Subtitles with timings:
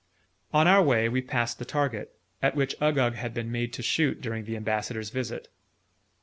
[0.51, 4.19] On our way, we passed the target, at which Uggug had been made to shoot
[4.19, 5.47] during the Ambassador's visit.